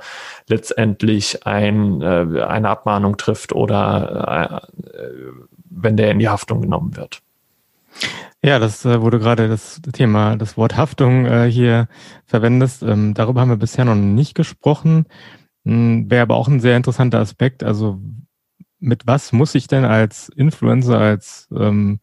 letztendlich 0.49 1.47
ein, 1.47 2.03
äh, 2.03 2.43
eine 2.43 2.69
Abmahnung 2.69 3.17
trifft 3.17 3.53
oder 3.53 4.71
äh, 4.75 5.15
wenn 5.71 5.97
der 5.97 6.11
in 6.11 6.19
die 6.19 6.29
Haftung 6.29 6.63
genommen 6.63 6.97
wird. 6.97 7.24
Ja, 8.43 8.59
das 8.59 8.85
äh, 8.85 9.01
wurde 9.01 9.19
gerade 9.19 9.49
das 9.49 9.81
Thema, 9.93 10.37
das 10.37 10.57
Wort 10.57 10.77
Haftung 10.77 11.25
äh, 11.27 11.51
hier 11.51 11.89
verwendest. 12.27 12.83
Ähm, 12.83 13.15
darüber 13.15 13.41
haben 13.41 13.49
wir 13.49 13.57
bisher 13.57 13.85
noch 13.87 13.95
nicht 13.95 14.35
gesprochen. 14.35 15.07
Hm, 15.65 16.11
Wäre 16.11 16.23
aber 16.23 16.37
auch 16.37 16.49
ein 16.49 16.61
sehr 16.61 16.77
interessanter 16.77 17.21
Aspekt. 17.21 17.63
Also 17.63 18.01
mit 18.79 19.07
was 19.07 19.33
muss 19.33 19.55
ich 19.55 19.67
denn 19.67 19.85
als 19.85 20.29
Influencer, 20.29 20.99
als 20.99 21.49
ähm, 21.57 22.01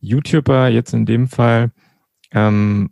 YouTuber 0.00 0.68
jetzt 0.68 0.92
in 0.92 1.06
dem 1.06 1.28
Fall 1.28 1.72
ähm, 2.32 2.90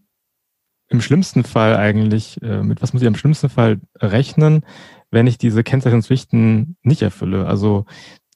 im 0.88 1.00
schlimmsten 1.02 1.44
Fall 1.44 1.76
eigentlich, 1.76 2.40
äh, 2.42 2.62
mit 2.62 2.80
was 2.80 2.92
muss 2.92 3.02
ich 3.02 3.08
im 3.08 3.16
schlimmsten 3.16 3.50
Fall 3.50 3.80
rechnen, 3.96 4.64
wenn 5.10 5.26
ich 5.26 5.36
diese 5.36 5.62
Kennzeichnungspflichten 5.62 6.76
nicht 6.82 7.02
erfülle? 7.02 7.46
Also 7.46 7.84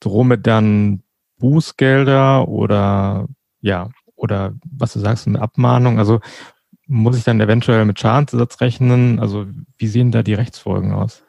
drohe 0.00 0.26
mit 0.26 0.47
dann 0.47 1.02
Bußgelder 1.38 2.49
oder 2.49 3.28
ja, 3.62 3.88
oder 4.14 4.52
was 4.71 4.92
du 4.92 5.00
sagst, 5.00 5.26
eine 5.26 5.40
Abmahnung? 5.40 5.99
Also 5.99 6.21
muss 6.87 7.16
ich 7.16 7.25
dann 7.25 7.40
eventuell 7.40 7.85
mit 7.85 7.99
Schadensersatz 7.99 8.61
rechnen? 8.61 9.19
Also 9.19 9.47
wie 9.78 9.87
sehen 9.87 10.12
da 10.12 10.23
die 10.23 10.35
Rechtsfolgen 10.35 10.92
aus? 10.92 11.25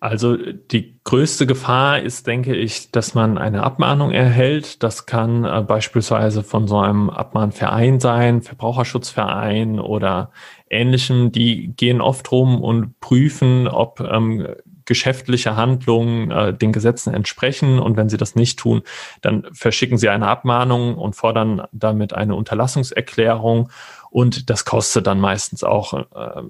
Also 0.00 0.36
die 0.36 0.98
größte 1.04 1.46
Gefahr 1.46 2.00
ist, 2.00 2.26
denke 2.26 2.56
ich, 2.56 2.90
dass 2.90 3.14
man 3.14 3.38
eine 3.38 3.62
Abmahnung 3.62 4.10
erhält. 4.10 4.82
Das 4.82 5.06
kann 5.06 5.44
äh, 5.44 5.62
beispielsweise 5.62 6.42
von 6.42 6.66
so 6.66 6.80
einem 6.80 7.08
Abmahnverein 7.08 8.00
sein, 8.00 8.42
Verbraucherschutzverein 8.42 9.78
oder 9.78 10.32
ähnlichem. 10.68 11.30
Die 11.30 11.68
gehen 11.76 12.00
oft 12.00 12.32
rum 12.32 12.60
und 12.60 12.98
prüfen, 12.98 13.68
ob 13.68 14.00
ähm, 14.00 14.48
geschäftliche 14.92 15.56
Handlungen 15.56 16.30
äh, 16.30 16.52
den 16.52 16.70
Gesetzen 16.70 17.14
entsprechen. 17.14 17.78
Und 17.78 17.96
wenn 17.96 18.10
sie 18.10 18.18
das 18.18 18.34
nicht 18.34 18.58
tun, 18.58 18.82
dann 19.22 19.46
verschicken 19.54 19.96
sie 19.96 20.10
eine 20.10 20.28
Abmahnung 20.28 20.98
und 20.98 21.16
fordern 21.16 21.62
damit 21.72 22.12
eine 22.12 22.34
Unterlassungserklärung. 22.34 23.70
Und 24.10 24.50
das 24.50 24.66
kostet 24.66 25.06
dann 25.06 25.18
meistens 25.18 25.64
auch 25.64 25.94
äh, 25.94 26.42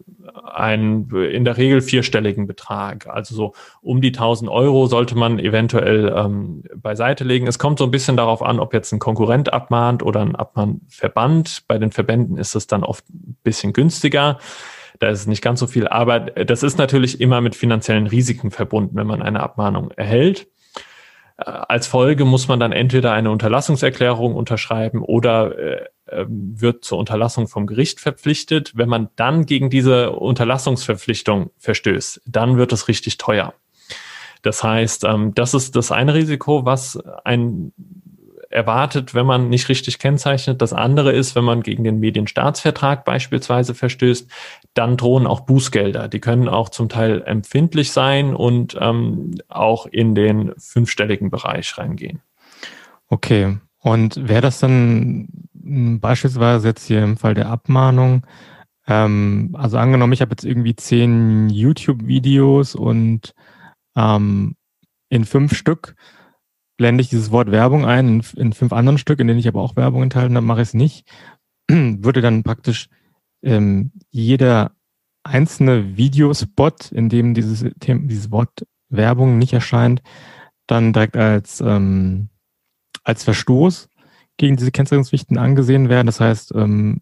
einen 0.53 1.09
in 1.15 1.45
der 1.45 1.57
Regel 1.57 1.83
vierstelligen 1.83 2.49
Betrag. 2.49 3.07
Also 3.07 3.37
so 3.37 3.53
um 3.81 4.01
die 4.01 4.09
1000 4.09 4.51
Euro 4.51 4.89
sollte 4.89 5.15
man 5.15 5.39
eventuell 5.39 6.13
ähm, 6.17 6.65
beiseite 6.75 7.23
legen. 7.23 7.47
Es 7.47 7.61
kommt 7.61 7.79
so 7.79 7.85
ein 7.85 7.93
bisschen 7.93 8.17
darauf 8.17 8.43
an, 8.43 8.59
ob 8.59 8.75
jetzt 8.75 8.91
ein 8.91 8.99
Konkurrent 8.99 9.53
abmahnt 9.53 10.03
oder 10.03 10.23
ein 10.23 10.35
Abmahnverband. 10.35 11.63
Bei 11.69 11.79
den 11.79 11.93
Verbänden 11.93 12.39
ist 12.39 12.57
es 12.57 12.67
dann 12.67 12.83
oft 12.83 13.09
ein 13.09 13.37
bisschen 13.45 13.73
günstiger. 13.73 14.41
Da 15.03 15.09
ist 15.09 15.27
nicht 15.27 15.43
ganz 15.43 15.59
so 15.59 15.67
viel. 15.67 15.89
Aber 15.89 16.21
das 16.21 16.63
ist 16.63 16.79
natürlich 16.79 17.21
immer 17.21 17.41
mit 17.41 17.57
finanziellen 17.57 18.07
Risiken 18.07 18.53
verbunden, 18.53 18.95
wenn 18.95 19.09
man 19.09 19.21
eine 19.21 19.41
Abmahnung 19.41 19.91
erhält. 19.91 20.47
Äh, 21.39 21.51
als 21.51 21.89
Folge 21.89 22.25
muss 22.25 22.47
man 22.47 22.61
dann 22.61 22.71
entweder 22.71 23.13
eine 23.13 23.33
Unterlassungserklärung 23.33 24.37
unterschreiben 24.37 25.03
oder 25.03 25.59
äh, 25.59 25.87
äh, 26.07 26.25
wird 26.29 26.85
zur 26.85 26.99
Unterlassung 26.99 27.49
vom 27.49 27.67
Gericht 27.67 27.99
verpflichtet. 27.99 28.77
Wenn 28.77 28.89
man 28.89 29.09
dann 29.17 29.45
gegen 29.45 29.71
diese 29.71 30.13
Unterlassungsverpflichtung 30.13 31.51
verstößt, 31.59 32.23
dann 32.25 32.57
wird 32.57 32.73
es 32.73 32.87
richtig 32.87 33.19
teuer. 33.19 33.55
Das 34.43 34.63
heißt, 34.63 35.03
ähm, 35.03 35.35
das 35.35 35.53
ist 35.53 35.75
das 35.75 35.91
eine 35.91 36.15
Risiko, 36.15 36.65
was 36.65 36.97
ein 37.25 37.73
erwartet, 38.53 39.15
wenn 39.15 39.27
man 39.27 39.49
nicht 39.49 39.69
richtig 39.69 39.99
kennzeichnet. 39.99 40.63
Das 40.63 40.73
andere 40.73 41.13
ist, 41.13 41.35
wenn 41.35 41.45
man 41.45 41.63
gegen 41.63 41.85
den 41.85 41.99
Medienstaatsvertrag 42.01 43.05
beispielsweise 43.05 43.75
verstößt, 43.75 44.31
dann 44.75 44.97
drohen 44.97 45.27
auch 45.27 45.41
Bußgelder. 45.41 46.09
Die 46.09 46.21
können 46.21 46.49
auch 46.49 46.69
zum 46.69 46.89
Teil 46.89 47.23
empfindlich 47.25 47.93
sein 47.93 48.35
und 48.35 48.77
ähm, 48.81 49.35
auch 49.49 49.87
in 49.87 50.15
den 50.15 50.53
fünfstelligen 50.59 51.31
Bereich 51.31 51.77
reingehen. 51.79 52.21
Okay. 53.09 53.59
Und 53.79 54.29
wäre 54.29 54.43
das 54.43 54.61
dann 54.61 55.29
beispielsweise 55.53 56.69
jetzt 56.69 56.87
hier 56.87 57.03
im 57.03 57.17
Fall 57.17 57.35
der 57.35 57.49
Abmahnung, 57.49 58.25
ähm, 58.87 59.55
also 59.59 59.79
angenommen, 59.79 60.13
ich 60.13 60.21
habe 60.21 60.33
jetzt 60.33 60.45
irgendwie 60.45 60.75
zehn 60.75 61.49
YouTube-Videos 61.49 62.75
und 62.75 63.35
ähm, 63.97 64.57
in 65.09 65.25
fünf 65.25 65.55
Stück 65.55 65.95
blende 66.83 67.01
ich 67.01 67.11
dieses 67.11 67.31
Wort 67.31 67.53
Werbung 67.53 67.87
ein, 67.87 68.09
in, 68.09 68.25
in 68.37 68.53
fünf 68.53 68.73
anderen 68.73 68.99
Stück, 68.99 69.21
in 69.21 69.29
denen 69.29 69.39
ich 69.39 69.47
aber 69.47 69.63
auch 69.63 69.77
Werbung 69.77 70.03
enthalten 70.03 70.35
habe, 70.35 70.45
mache 70.45 70.63
ich 70.63 70.69
es 70.69 70.75
nicht, 70.75 71.09
würde 71.71 72.21
dann 72.21 72.43
praktisch 72.43 72.89
ähm, 73.45 73.93
jeder 74.11 74.73
einzelne 75.23 75.97
Videospot, 75.97 76.91
in 76.91 77.09
dem 77.09 77.35
dieses, 77.35 77.65
dieses 77.77 78.33
Wort 78.33 78.67
Werbung 78.89 79.39
nicht 79.39 79.53
erscheint, 79.53 80.03
dann 80.67 80.93
direkt 80.93 81.17
als, 81.17 81.61
ähm, 81.61 82.31
als 83.05 83.23
Verstoß 83.23 83.89
gegen 84.37 84.57
diese 84.57 84.73
Kennzeichnungspflichten 84.73 85.39
angesehen 85.39 85.89
werden. 85.89 86.09
Das 86.09 86.19
heißt, 86.19 86.53
ähm, 86.57 87.01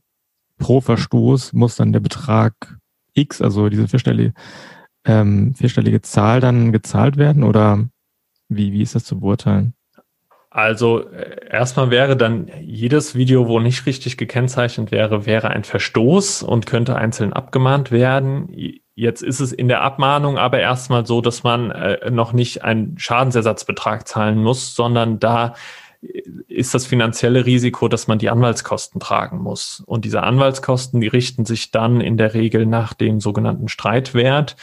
pro 0.58 0.82
Verstoß 0.82 1.54
muss 1.54 1.76
dann 1.76 1.94
der 1.94 2.00
Betrag 2.00 2.76
X, 3.14 3.40
also 3.40 3.70
diese 3.70 3.88
vierstellige, 3.88 4.34
ähm, 5.06 5.54
vierstellige 5.54 6.02
Zahl 6.02 6.40
dann 6.40 6.70
gezahlt 6.70 7.16
werden 7.16 7.44
oder 7.44 7.88
wie, 8.50 8.72
wie 8.72 8.82
ist 8.82 8.94
das 8.94 9.04
zu 9.04 9.20
beurteilen? 9.20 9.74
Also 10.50 11.08
äh, 11.08 11.48
erstmal 11.48 11.90
wäre 11.90 12.16
dann 12.16 12.50
jedes 12.60 13.14
Video, 13.14 13.46
wo 13.46 13.60
nicht 13.60 13.86
richtig 13.86 14.16
gekennzeichnet 14.16 14.90
wäre, 14.90 15.24
wäre 15.24 15.48
ein 15.48 15.62
Verstoß 15.62 16.42
und 16.42 16.66
könnte 16.66 16.96
einzeln 16.96 17.32
abgemahnt 17.32 17.92
werden. 17.92 18.48
Jetzt 18.96 19.22
ist 19.22 19.38
es 19.38 19.52
in 19.52 19.68
der 19.68 19.82
Abmahnung 19.82 20.38
aber 20.38 20.58
erstmal 20.58 21.06
so, 21.06 21.20
dass 21.20 21.44
man 21.44 21.70
äh, 21.70 22.10
noch 22.10 22.32
nicht 22.32 22.64
einen 22.64 22.98
Schadensersatzbetrag 22.98 24.08
zahlen 24.08 24.42
muss, 24.42 24.74
sondern 24.74 25.20
da 25.20 25.54
ist 26.48 26.74
das 26.74 26.86
finanzielle 26.86 27.44
Risiko, 27.44 27.88
dass 27.88 28.06
man 28.06 28.18
die 28.18 28.30
Anwaltskosten 28.30 29.00
tragen 29.00 29.38
muss. 29.38 29.82
Und 29.86 30.04
diese 30.04 30.22
Anwaltskosten, 30.22 31.00
die 31.00 31.08
richten 31.08 31.44
sich 31.44 31.70
dann 31.70 32.00
in 32.00 32.16
der 32.16 32.34
Regel 32.34 32.66
nach 32.66 32.94
dem 32.94 33.20
sogenannten 33.20 33.68
Streitwert. 33.68 34.56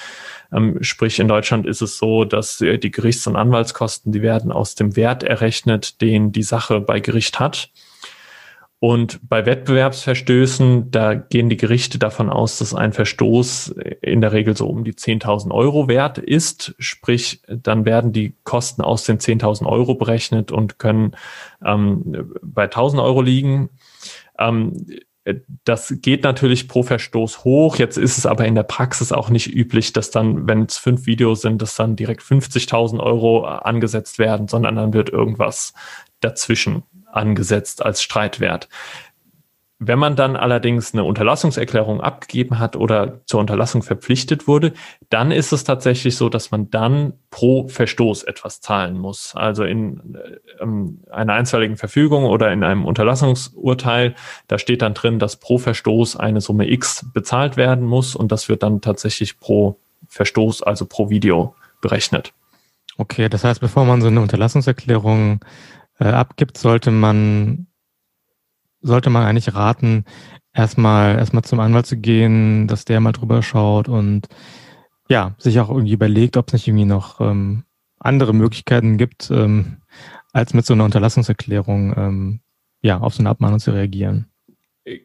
Ähm, 0.51 0.77
sprich, 0.81 1.19
in 1.19 1.27
Deutschland 1.27 1.67
ist 1.67 1.81
es 1.81 1.97
so, 1.97 2.23
dass 2.23 2.61
äh, 2.61 2.77
die 2.77 2.91
Gerichts- 2.91 3.27
und 3.27 3.35
Anwaltskosten, 3.35 4.11
die 4.11 4.21
werden 4.21 4.51
aus 4.51 4.75
dem 4.75 4.95
Wert 4.95 5.23
errechnet, 5.23 6.01
den 6.01 6.31
die 6.31 6.43
Sache 6.43 6.79
bei 6.81 6.99
Gericht 6.99 7.39
hat. 7.39 7.69
Und 8.79 9.19
bei 9.27 9.47
Wettbewerbsverstößen, 9.47 10.91
da 10.91 11.15
gehen 11.15 11.49
die 11.49 11.57
Gerichte 11.57 11.97
davon 11.97 12.29
aus, 12.29 12.59
dass 12.59 12.75
ein 12.75 12.93
Verstoß 12.93 13.73
in 14.01 14.21
der 14.21 14.33
Regel 14.33 14.55
so 14.55 14.67
um 14.67 14.83
die 14.83 14.93
10.000 14.93 15.51
Euro 15.51 15.87
wert 15.87 16.19
ist. 16.19 16.75
Sprich, 16.77 17.41
dann 17.47 17.85
werden 17.85 18.13
die 18.13 18.35
Kosten 18.43 18.83
aus 18.83 19.03
den 19.03 19.17
10.000 19.17 19.65
Euro 19.65 19.95
berechnet 19.95 20.51
und 20.51 20.77
können 20.77 21.15
ähm, 21.65 22.31
bei 22.43 22.65
1.000 22.65 23.03
Euro 23.03 23.23
liegen. 23.23 23.69
Ähm, 24.37 24.85
das 25.63 25.95
geht 26.01 26.23
natürlich 26.23 26.67
pro 26.67 26.83
Verstoß 26.83 27.43
hoch. 27.43 27.77
Jetzt 27.77 27.97
ist 27.97 28.19
es 28.19 28.27
aber 28.27 28.45
in 28.45 28.55
der 28.55 28.63
Praxis 28.63 29.11
auch 29.11 29.29
nicht 29.29 29.53
üblich, 29.53 29.91
dass 29.91 30.11
dann, 30.11 30.47
wenn 30.47 30.63
es 30.63 30.77
fünf 30.77 31.07
Videos 31.07 31.41
sind, 31.41 31.63
dass 31.63 31.75
dann 31.75 31.95
direkt 31.95 32.21
50.000 32.21 32.99
Euro 32.99 33.43
angesetzt 33.43 34.19
werden, 34.19 34.47
sondern 34.47 34.75
dann 34.75 34.93
wird 34.93 35.09
irgendwas 35.09 35.73
dazwischen 36.21 36.83
angesetzt 37.17 37.83
als 37.83 38.01
Streitwert. 38.01 38.69
Wenn 39.79 39.99
man 39.99 40.15
dann 40.15 40.35
allerdings 40.35 40.93
eine 40.93 41.03
Unterlassungserklärung 41.03 42.01
abgegeben 42.01 42.57
hat 42.57 42.75
oder 42.75 43.21
zur 43.27 43.39
Unterlassung 43.39 43.83
verpflichtet 43.83 44.47
wurde, 44.47 44.73
dann 45.09 45.29
ist 45.31 45.51
es 45.51 45.63
tatsächlich 45.63 46.15
so, 46.17 46.29
dass 46.29 46.49
man 46.49 46.71
dann 46.71 47.13
pro 47.29 47.67
Verstoß 47.67 48.23
etwas 48.23 48.59
zahlen 48.59 48.97
muss. 48.97 49.35
Also 49.35 49.65
in 49.65 50.17
ähm, 50.59 51.01
einer 51.11 51.33
einstweiligen 51.33 51.77
Verfügung 51.77 52.25
oder 52.25 52.51
in 52.51 52.63
einem 52.63 52.85
Unterlassungsurteil, 52.85 54.15
da 54.47 54.57
steht 54.57 54.81
dann 54.81 54.95
drin, 54.95 55.19
dass 55.19 55.35
pro 55.35 55.59
Verstoß 55.59 56.15
eine 56.15 56.41
Summe 56.41 56.67
X 56.71 57.05
bezahlt 57.13 57.55
werden 57.55 57.85
muss 57.85 58.15
und 58.15 58.31
das 58.31 58.49
wird 58.49 58.63
dann 58.63 58.81
tatsächlich 58.81 59.39
pro 59.39 59.77
Verstoß, 60.07 60.63
also 60.63 60.87
pro 60.87 61.11
Video 61.11 61.53
berechnet. 61.81 62.33
Okay, 62.97 63.29
das 63.29 63.43
heißt, 63.43 63.61
bevor 63.61 63.85
man 63.85 64.01
so 64.01 64.07
eine 64.07 64.21
Unterlassungserklärung 64.21 65.39
äh, 65.99 66.09
abgibt, 66.09 66.57
sollte 66.57 66.91
man, 66.91 67.67
sollte 68.81 69.09
man 69.09 69.23
eigentlich 69.23 69.53
raten, 69.55 70.05
erstmal, 70.53 71.17
erstmal 71.17 71.43
zum 71.43 71.59
Anwalt 71.59 71.85
zu 71.85 71.97
gehen, 71.97 72.67
dass 72.67 72.85
der 72.85 72.99
mal 72.99 73.11
drüber 73.11 73.41
schaut 73.43 73.87
und 73.87 74.27
ja, 75.09 75.35
sich 75.37 75.59
auch 75.59 75.69
irgendwie 75.69 75.93
überlegt, 75.93 76.37
ob 76.37 76.47
es 76.47 76.53
nicht 76.53 76.67
irgendwie 76.67 76.85
noch 76.85 77.21
ähm, 77.21 77.63
andere 77.99 78.33
Möglichkeiten 78.33 78.97
gibt, 78.97 79.31
ähm, 79.31 79.77
als 80.33 80.53
mit 80.53 80.65
so 80.65 80.73
einer 80.73 80.85
Unterlassungserklärung 80.85 81.93
ähm, 81.97 82.39
ja, 82.81 82.99
auf 82.99 83.13
so 83.13 83.21
eine 83.21 83.29
Abmahnung 83.29 83.59
zu 83.59 83.71
reagieren. 83.71 84.27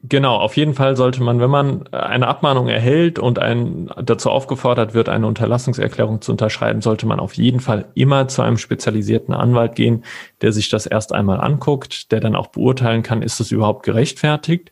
Genau, 0.04 0.36
auf 0.36 0.56
jeden 0.56 0.74
Fall 0.74 0.96
sollte 0.96 1.24
man, 1.24 1.40
wenn 1.40 1.50
man 1.50 1.88
eine 1.88 2.28
Abmahnung 2.28 2.68
erhält 2.68 3.18
und 3.18 3.40
einen 3.40 3.90
dazu 4.00 4.30
aufgefordert 4.30 4.94
wird, 4.94 5.08
eine 5.08 5.26
Unterlassungserklärung 5.26 6.20
zu 6.20 6.30
unterschreiben, 6.30 6.82
sollte 6.82 7.04
man 7.04 7.18
auf 7.18 7.34
jeden 7.34 7.58
Fall 7.58 7.86
immer 7.94 8.28
zu 8.28 8.42
einem 8.42 8.58
spezialisierten 8.58 9.34
Anwalt 9.34 9.74
gehen, 9.74 10.04
der 10.40 10.52
sich 10.52 10.68
das 10.68 10.86
erst 10.86 11.12
einmal 11.12 11.40
anguckt, 11.40 12.12
der 12.12 12.20
dann 12.20 12.36
auch 12.36 12.46
beurteilen 12.48 13.02
kann, 13.02 13.22
ist 13.22 13.40
es 13.40 13.50
überhaupt 13.50 13.82
gerechtfertigt 13.82 14.70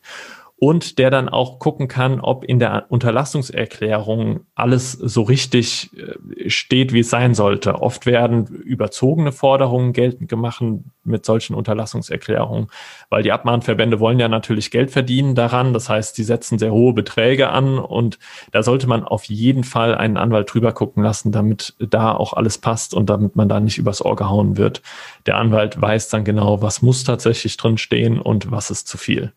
und 0.60 0.98
der 0.98 1.10
dann 1.10 1.30
auch 1.30 1.58
gucken 1.58 1.88
kann, 1.88 2.20
ob 2.20 2.44
in 2.44 2.58
der 2.58 2.84
Unterlassungserklärung 2.90 4.40
alles 4.54 4.92
so 4.92 5.22
richtig 5.22 5.88
äh, 5.96 6.50
steht, 6.50 6.92
wie 6.92 7.00
es 7.00 7.08
sein 7.08 7.34
sollte. 7.34 7.76
Oft 7.80 8.04
werden 8.04 8.44
überzogene 8.44 9.32
Forderungen 9.32 9.94
geltend 9.94 10.28
gemacht 10.28 10.62
mit 11.02 11.24
solchen 11.24 11.54
Unterlassungserklärungen, 11.54 12.66
weil 13.08 13.22
die 13.22 13.32
Abmahnverbände 13.32 14.00
wollen 14.00 14.20
ja 14.20 14.28
natürlich 14.28 14.70
Geld 14.70 14.90
verdienen 14.90 15.34
daran. 15.34 15.72
Das 15.72 15.88
heißt, 15.88 16.18
die 16.18 16.24
setzen 16.24 16.58
sehr 16.58 16.72
hohe 16.72 16.92
Beträge 16.92 17.48
an 17.48 17.78
und 17.78 18.18
da 18.52 18.62
sollte 18.62 18.86
man 18.86 19.02
auf 19.02 19.24
jeden 19.24 19.64
Fall 19.64 19.94
einen 19.94 20.18
Anwalt 20.18 20.52
drüber 20.52 20.72
gucken 20.72 21.02
lassen, 21.02 21.32
damit 21.32 21.74
da 21.78 22.14
auch 22.14 22.34
alles 22.34 22.58
passt 22.58 22.92
und 22.92 23.08
damit 23.08 23.34
man 23.34 23.48
da 23.48 23.60
nicht 23.60 23.78
übers 23.78 24.04
Ohr 24.04 24.14
gehauen 24.14 24.58
wird. 24.58 24.82
Der 25.24 25.38
Anwalt 25.38 25.80
weiß 25.80 26.10
dann 26.10 26.24
genau, 26.24 26.60
was 26.60 26.82
muss 26.82 27.02
tatsächlich 27.02 27.56
drin 27.56 27.78
stehen 27.78 28.20
und 28.20 28.50
was 28.50 28.70
ist 28.70 28.88
zu 28.88 28.98
viel. 28.98 29.32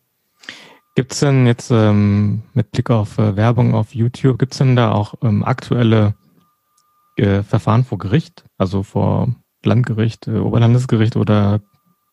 Gibt 0.94 1.12
es 1.12 1.20
denn 1.20 1.46
jetzt 1.46 1.70
ähm, 1.72 2.42
mit 2.52 2.70
Blick 2.70 2.90
auf 2.90 3.18
äh, 3.18 3.36
Werbung 3.36 3.74
auf 3.74 3.94
YouTube, 3.94 4.38
gibt 4.38 4.52
es 4.52 4.58
denn 4.58 4.76
da 4.76 4.92
auch 4.92 5.14
ähm, 5.22 5.44
aktuelle 5.44 6.14
äh, 7.16 7.42
Verfahren 7.42 7.84
vor 7.84 7.98
Gericht, 7.98 8.44
also 8.58 8.84
vor 8.84 9.34
Landgericht, 9.64 10.28
äh, 10.28 10.38
Oberlandesgericht 10.38 11.16
oder 11.16 11.60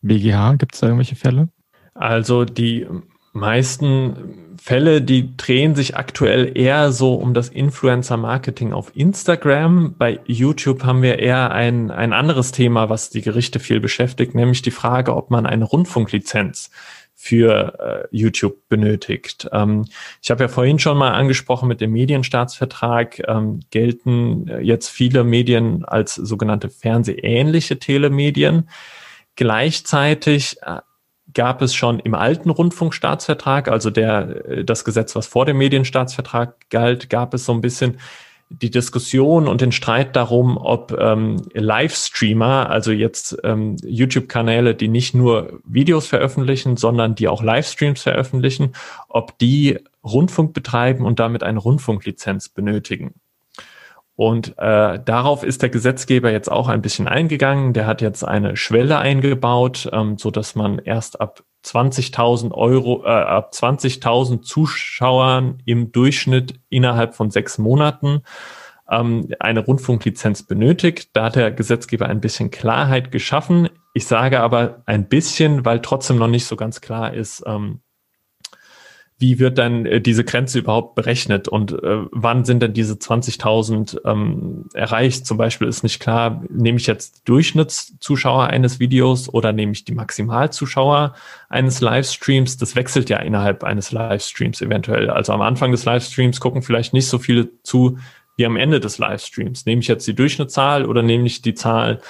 BGH? 0.02 0.54
Gibt 0.54 0.74
es 0.74 0.80
da 0.80 0.88
irgendwelche 0.88 1.14
Fälle? 1.14 1.48
Also 1.94 2.44
die 2.44 2.86
meisten 3.32 4.56
Fälle, 4.60 5.00
die 5.00 5.36
drehen 5.36 5.74
sich 5.74 5.96
aktuell 5.96 6.56
eher 6.56 6.92
so 6.92 7.14
um 7.14 7.34
das 7.34 7.48
Influencer-Marketing 7.48 8.72
auf 8.72 8.94
Instagram. 8.94 9.94
Bei 9.96 10.20
YouTube 10.26 10.84
haben 10.84 11.02
wir 11.02 11.18
eher 11.18 11.50
ein, 11.52 11.90
ein 11.90 12.12
anderes 12.12 12.52
Thema, 12.52 12.88
was 12.90 13.10
die 13.10 13.22
Gerichte 13.22 13.58
viel 13.58 13.80
beschäftigt, 13.80 14.34
nämlich 14.34 14.62
die 14.62 14.70
Frage, 14.70 15.16
ob 15.16 15.30
man 15.30 15.46
eine 15.46 15.64
Rundfunklizenz 15.64 16.70
für 17.22 18.08
äh, 18.10 18.16
YouTube 18.16 18.68
benötigt. 18.68 19.48
Ähm, 19.52 19.84
ich 20.20 20.32
habe 20.32 20.42
ja 20.42 20.48
vorhin 20.48 20.80
schon 20.80 20.98
mal 20.98 21.12
angesprochen, 21.12 21.68
mit 21.68 21.80
dem 21.80 21.92
Medienstaatsvertrag 21.92 23.22
ähm, 23.28 23.60
gelten 23.70 24.48
äh, 24.48 24.58
jetzt 24.58 24.88
viele 24.88 25.22
Medien 25.22 25.84
als 25.84 26.16
sogenannte 26.16 26.68
fernsehähnliche 26.68 27.78
Telemedien. 27.78 28.68
Gleichzeitig 29.36 30.56
äh, 30.62 30.80
gab 31.32 31.62
es 31.62 31.76
schon 31.76 32.00
im 32.00 32.16
alten 32.16 32.50
Rundfunkstaatsvertrag, 32.50 33.68
also 33.68 33.90
der, 33.90 34.44
äh, 34.48 34.64
das 34.64 34.84
Gesetz, 34.84 35.14
was 35.14 35.28
vor 35.28 35.46
dem 35.46 35.58
Medienstaatsvertrag 35.58 36.70
galt, 36.70 37.08
gab 37.08 37.34
es 37.34 37.44
so 37.44 37.52
ein 37.52 37.60
bisschen 37.60 37.98
die 38.60 38.70
Diskussion 38.70 39.48
und 39.48 39.60
den 39.60 39.72
Streit 39.72 40.14
darum, 40.16 40.56
ob 40.56 40.96
ähm, 40.98 41.42
Livestreamer, 41.54 42.70
also 42.70 42.92
jetzt 42.92 43.36
ähm, 43.44 43.76
YouTube-Kanäle, 43.82 44.74
die 44.74 44.88
nicht 44.88 45.14
nur 45.14 45.60
Videos 45.64 46.06
veröffentlichen, 46.06 46.76
sondern 46.76 47.14
die 47.14 47.28
auch 47.28 47.42
Livestreams 47.42 48.02
veröffentlichen, 48.02 48.72
ob 49.08 49.38
die 49.38 49.78
Rundfunk 50.04 50.52
betreiben 50.52 51.04
und 51.06 51.18
damit 51.18 51.42
eine 51.42 51.58
Rundfunklizenz 51.58 52.48
benötigen. 52.48 53.14
Und 54.14 54.58
äh, 54.58 55.00
darauf 55.04 55.42
ist 55.42 55.62
der 55.62 55.70
Gesetzgeber 55.70 56.30
jetzt 56.30 56.52
auch 56.52 56.68
ein 56.68 56.82
bisschen 56.82 57.08
eingegangen. 57.08 57.72
Der 57.72 57.86
hat 57.86 58.02
jetzt 58.02 58.24
eine 58.24 58.56
Schwelle 58.56 58.98
eingebaut, 58.98 59.88
ähm, 59.92 60.18
so 60.18 60.30
dass 60.30 60.54
man 60.54 60.78
erst 60.78 61.20
ab 61.20 61.42
20.000 61.64 62.52
Euro, 62.52 63.04
äh, 63.04 63.08
ab 63.08 63.52
20.000 63.52 64.42
Zuschauern 64.42 65.62
im 65.64 65.92
Durchschnitt 65.92 66.60
innerhalb 66.68 67.14
von 67.14 67.30
sechs 67.30 67.58
Monaten 67.58 68.22
ähm, 68.90 69.28
eine 69.40 69.60
Rundfunklizenz 69.60 70.44
benötigt. 70.44 71.10
Da 71.14 71.24
hat 71.24 71.36
der 71.36 71.50
Gesetzgeber 71.50 72.06
ein 72.06 72.20
bisschen 72.20 72.50
Klarheit 72.50 73.10
geschaffen. 73.12 73.68
Ich 73.94 74.06
sage 74.06 74.40
aber 74.40 74.82
ein 74.86 75.08
bisschen, 75.08 75.64
weil 75.64 75.80
trotzdem 75.80 76.18
noch 76.18 76.28
nicht 76.28 76.46
so 76.46 76.56
ganz 76.56 76.80
klar 76.80 77.14
ist, 77.14 77.42
ähm, 77.46 77.80
wie 79.22 79.38
wird 79.38 79.56
dann 79.56 79.86
äh, 79.86 80.00
diese 80.00 80.24
Grenze 80.24 80.58
überhaupt 80.58 80.96
berechnet 80.96 81.48
und 81.48 81.72
äh, 81.72 81.98
wann 82.10 82.44
sind 82.44 82.60
denn 82.60 82.74
diese 82.74 82.94
20.000 82.94 84.00
ähm, 84.04 84.66
erreicht? 84.74 85.24
Zum 85.24 85.38
Beispiel 85.38 85.68
ist 85.68 85.84
nicht 85.84 86.00
klar, 86.00 86.42
nehme 86.50 86.76
ich 86.76 86.88
jetzt 86.88 87.26
Durchschnittszuschauer 87.26 88.48
eines 88.48 88.80
Videos 88.80 89.32
oder 89.32 89.52
nehme 89.52 89.72
ich 89.72 89.84
die 89.84 89.94
Maximalzuschauer 89.94 91.14
eines 91.48 91.80
Livestreams? 91.80 92.56
Das 92.58 92.74
wechselt 92.74 93.08
ja 93.08 93.18
innerhalb 93.18 93.62
eines 93.62 93.92
Livestreams 93.92 94.60
eventuell. 94.60 95.08
Also 95.08 95.32
am 95.32 95.40
Anfang 95.40 95.70
des 95.70 95.84
Livestreams 95.84 96.40
gucken 96.40 96.62
vielleicht 96.62 96.92
nicht 96.92 97.06
so 97.06 97.18
viele 97.18 97.48
zu 97.62 97.98
wie 98.36 98.46
am 98.46 98.56
Ende 98.56 98.80
des 98.80 98.98
Livestreams. 98.98 99.66
Nehme 99.66 99.82
ich 99.82 99.88
jetzt 99.88 100.06
die 100.06 100.14
Durchschnittszahl 100.14 100.84
oder 100.84 101.02
nehme 101.02 101.26
ich 101.26 101.42
die 101.42 101.54
Zahl 101.54 102.00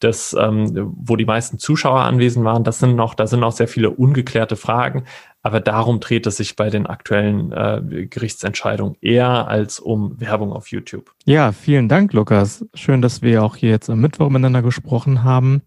das, 0.00 0.34
ähm, 0.38 0.94
wo 0.96 1.16
die 1.16 1.26
meisten 1.26 1.58
Zuschauer 1.58 2.00
anwesend 2.00 2.44
waren, 2.44 2.64
das 2.64 2.78
sind 2.78 2.96
noch, 2.96 3.14
da 3.14 3.26
sind 3.26 3.40
noch 3.40 3.52
sehr 3.52 3.68
viele 3.68 3.90
ungeklärte 3.90 4.56
Fragen. 4.56 5.04
Aber 5.42 5.60
darum 5.60 6.00
dreht 6.00 6.26
es 6.26 6.36
sich 6.36 6.54
bei 6.54 6.68
den 6.68 6.86
aktuellen 6.86 7.52
äh, 7.52 8.06
Gerichtsentscheidungen 8.06 8.96
eher 9.00 9.48
als 9.48 9.80
um 9.80 10.20
Werbung 10.20 10.52
auf 10.52 10.68
YouTube. 10.68 11.14
Ja, 11.24 11.52
vielen 11.52 11.88
Dank, 11.88 12.12
Lukas. 12.12 12.66
Schön, 12.74 13.00
dass 13.00 13.22
wir 13.22 13.42
auch 13.42 13.56
hier 13.56 13.70
jetzt 13.70 13.88
am 13.88 14.00
Mittwoch 14.00 14.28
miteinander 14.28 14.62
gesprochen 14.62 15.24
haben. 15.24 15.62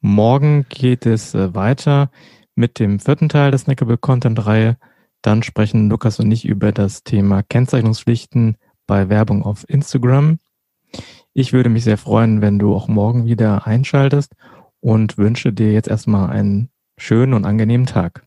Morgen 0.00 0.64
geht 0.68 1.06
es 1.06 1.34
äh, 1.34 1.54
weiter 1.54 2.10
mit 2.54 2.78
dem 2.78 3.00
vierten 3.00 3.28
Teil 3.28 3.50
der 3.50 3.58
Snackable 3.58 3.98
Content 3.98 4.46
Reihe. 4.46 4.76
Dann 5.22 5.42
sprechen 5.42 5.90
Lukas 5.90 6.20
und 6.20 6.30
ich 6.30 6.44
über 6.44 6.72
das 6.72 7.02
Thema 7.02 7.42
Kennzeichnungspflichten 7.42 8.56
bei 8.86 9.08
Werbung 9.08 9.42
auf 9.42 9.68
Instagram. 9.68 10.38
Ich 11.32 11.52
würde 11.52 11.68
mich 11.68 11.84
sehr 11.84 11.98
freuen, 11.98 12.42
wenn 12.42 12.58
du 12.58 12.74
auch 12.74 12.88
morgen 12.88 13.26
wieder 13.26 13.66
einschaltest 13.66 14.34
und 14.80 15.18
wünsche 15.18 15.52
dir 15.52 15.72
jetzt 15.72 15.88
erstmal 15.88 16.30
einen 16.30 16.70
schönen 16.96 17.34
und 17.34 17.44
angenehmen 17.44 17.86
Tag. 17.86 18.24